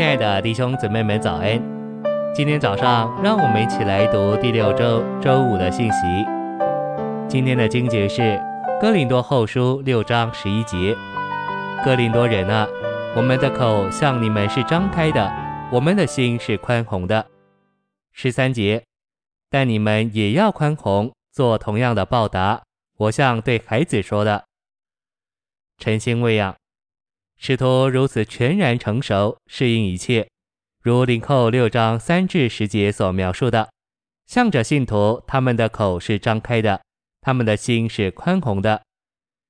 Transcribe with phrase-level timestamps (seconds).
[0.00, 1.62] 亲爱的弟兄姊妹们，早安！
[2.34, 5.98] 今天早上，让我们一起来读第六周周五的信息。
[7.28, 8.22] 今天的经节是
[8.80, 10.96] 《哥林多后书》六章十一节
[11.84, 12.66] ：“哥林多人啊，
[13.14, 15.30] 我们的口向你们是张开的，
[15.70, 17.26] 我们的心是宽宏的。”
[18.10, 18.82] 十三节
[19.50, 22.62] ：“但你们也要宽宏，做同样的报答。
[22.96, 24.46] 我像对孩子说的，
[25.76, 26.54] 晨星喂养。”
[27.42, 30.28] 使徒如此全然成熟，适应一切，
[30.82, 33.70] 如林后六章三至十节所描述的，
[34.26, 36.82] 向着信徒，他们的口是张开的，
[37.22, 38.82] 他们的心是宽宏的。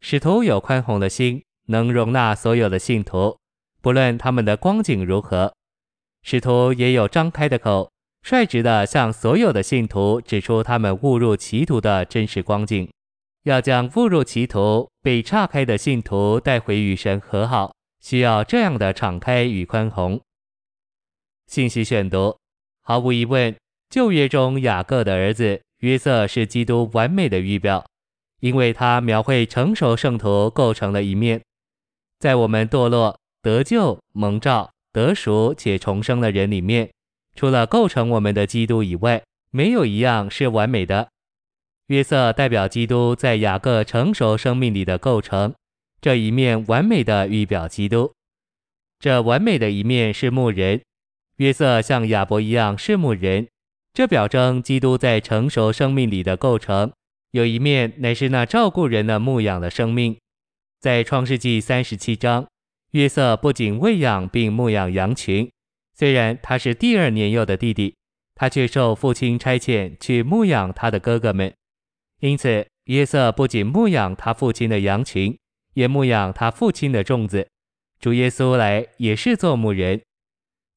[0.00, 3.36] 使徒有宽宏的心，能容纳所有的信徒，
[3.82, 5.52] 不论他们的光景如何。
[6.22, 12.88] 使徒也有张开的口，率直地向所有的信徒指出他们误入歧途的真实光景。
[13.44, 20.18] 要将误入歧途、被岔开的信徒带回与神和好，需要这样的敞开与宽宏。
[21.46, 22.38] 信息选读：
[22.82, 23.54] 毫无疑问，
[23.90, 27.84] 旧约中雅各的儿子约瑟是基督完美的预表，
[28.40, 31.42] 因为他描绘成熟圣徒构成的一面。
[32.18, 36.90] 在我们堕落、得救、蒙召、得赎且重生的人里面，
[37.34, 41.10] 除了构成我们的基督以外，没有一样是完美的。
[41.88, 45.54] 约瑟代表基督在雅各成熟生命里的构成，
[46.00, 48.12] 这一面完美的预表基督。
[48.98, 50.80] 这完美的一面是牧人，
[51.36, 53.48] 约瑟像亚伯一样是牧人，
[53.92, 56.90] 这表征基督在成熟生命里的构成。
[57.32, 60.16] 有一面乃是那照顾人的牧养的生命。
[60.80, 62.46] 在创世纪三十七章，
[62.92, 65.50] 约瑟不仅喂养并牧养羊群，
[65.94, 67.94] 虽然他是第二年幼的弟弟，
[68.34, 71.52] 他却受父亲差遣去牧养他的哥哥们。
[72.24, 75.36] 因此，约瑟不仅牧养他父亲的羊群，
[75.74, 77.46] 也牧养他父亲的众子。
[78.00, 80.00] 主耶稣来也是做牧人。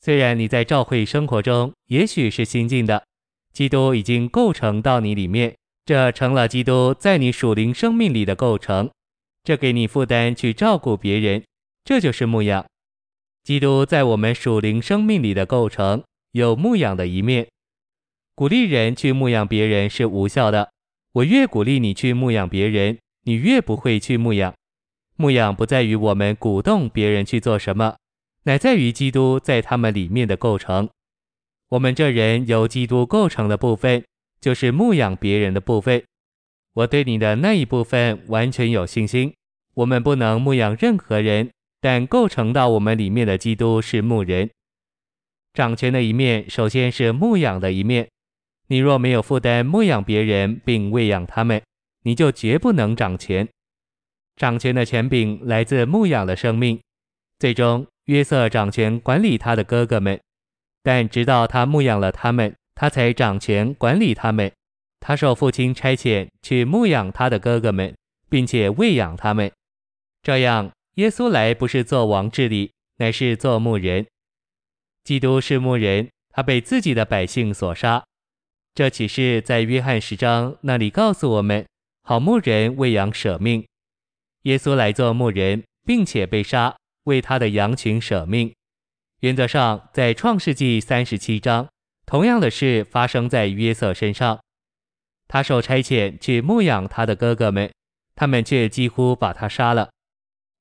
[0.00, 3.04] 虽然你在教会生活中也许是新进的，
[3.52, 5.54] 基督已经构成到你里面，
[5.84, 8.90] 这成了基督在你属灵生命里的构成。
[9.44, 11.44] 这给你负担去照顾别人，
[11.84, 12.66] 这就是牧养。
[13.44, 16.02] 基督在我们属灵生命里的构成
[16.32, 17.46] 有牧养的一面，
[18.34, 20.70] 鼓励人去牧养别人是无效的。
[21.16, 24.52] 我越鼓励你去牧养别人，你越不会去牧养。
[25.16, 27.96] 牧养不在于我们鼓动别人去做什么，
[28.42, 30.90] 乃在于基督在他们里面的构成。
[31.70, 34.04] 我们这人由基督构成的部分，
[34.42, 36.04] 就是牧养别人的部分。
[36.74, 39.32] 我对你的那一部分完全有信心。
[39.72, 41.50] 我们不能牧养任何人，
[41.80, 44.50] 但构成到我们里面的基督是牧人。
[45.54, 48.06] 掌权的一面，首先是牧养的一面。
[48.68, 51.62] 你若没有负担牧养别人并喂养他们，
[52.02, 53.48] 你就绝不能掌权。
[54.36, 56.80] 掌权的权柄来自牧养的生命。
[57.38, 60.20] 最终，约瑟掌权管理他的哥哥们，
[60.82, 64.50] 但直到他牧养了他们，他才掌权管理他们。
[65.00, 67.94] 他受父亲差遣去牧养他的哥哥们，
[68.28, 69.50] 并且喂养他们。
[70.22, 74.06] 这样，耶稣来不是做王治理，乃是做牧人。
[75.04, 78.02] 基督是牧人，他被自己的百姓所杀。
[78.76, 81.64] 这启示在约翰十章那里告诉我们：
[82.02, 83.66] 好牧人为羊舍命。
[84.42, 88.52] 耶稣来做牧人，并且被杀，为他的羊群舍命。
[89.20, 91.66] 原则上，在创世纪三十七章，
[92.04, 94.38] 同样的事发生在约瑟身上。
[95.26, 97.72] 他受差遣去牧养他的哥哥们，
[98.14, 99.88] 他们却几乎把他杀了。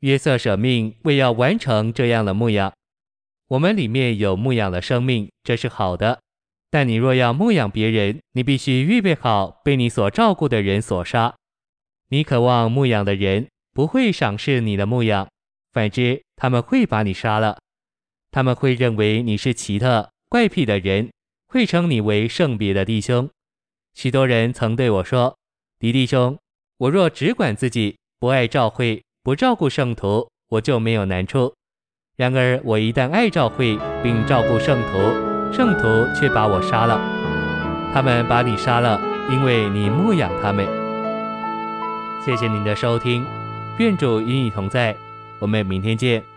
[0.00, 2.70] 约瑟舍命，为要完成这样的牧养。
[3.48, 6.20] 我们里面有牧养的生命，这是好的。
[6.72, 11.34] 但你若要牧养别人，你必须预备好被你所照顾的人所杀。
[12.08, 15.28] 你渴望牧养的人不会赏识你的牧养，
[15.74, 17.58] 反之，他们会把你杀了。
[18.30, 21.10] 他们会认为你是奇特怪僻的人，
[21.46, 23.28] 会称你为圣别的弟兄。
[23.92, 25.36] 许多人曾对我说
[25.78, 26.38] ：“狄弟兄，
[26.78, 31.54] 我若只管自己，不爱照会，不照顾圣徒，我就没有难处。
[32.16, 36.98] 然而，我一旦爱照会并照顾圣徒，圣徒却把我杀了，
[37.92, 38.98] 他们把你杀了，
[39.30, 40.66] 因为你牧养他们。
[42.24, 43.26] 谢谢您的收听，
[43.78, 44.96] 愿主与你同在，
[45.38, 46.31] 我们明天见。